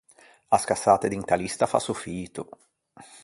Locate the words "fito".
2.03-2.43